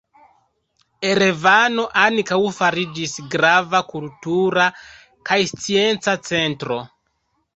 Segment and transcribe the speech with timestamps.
[1.09, 4.65] Erevano ankaŭ fariĝis grava kultura
[5.31, 6.79] kaj scienca centro.